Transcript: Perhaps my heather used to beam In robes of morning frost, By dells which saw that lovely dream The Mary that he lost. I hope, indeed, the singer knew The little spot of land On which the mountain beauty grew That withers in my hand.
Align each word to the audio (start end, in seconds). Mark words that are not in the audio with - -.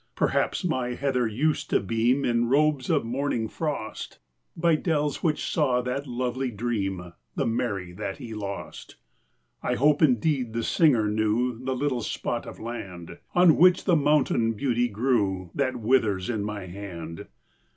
Perhaps 0.15 0.63
my 0.63 0.95
heather 0.95 1.27
used 1.27 1.69
to 1.69 1.79
beam 1.79 2.25
In 2.25 2.49
robes 2.49 2.89
of 2.89 3.05
morning 3.05 3.47
frost, 3.47 4.17
By 4.57 4.73
dells 4.75 5.21
which 5.21 5.45
saw 5.45 5.81
that 5.83 6.07
lovely 6.07 6.49
dream 6.49 7.13
The 7.35 7.45
Mary 7.45 7.91
that 7.91 8.17
he 8.17 8.33
lost. 8.33 8.95
I 9.61 9.75
hope, 9.75 10.01
indeed, 10.01 10.53
the 10.53 10.63
singer 10.63 11.07
knew 11.07 11.63
The 11.63 11.75
little 11.75 12.01
spot 12.01 12.47
of 12.47 12.59
land 12.59 13.19
On 13.35 13.57
which 13.57 13.85
the 13.85 13.95
mountain 13.95 14.53
beauty 14.53 14.87
grew 14.87 15.51
That 15.53 15.75
withers 15.75 16.31
in 16.31 16.43
my 16.43 16.65
hand. 16.65 17.27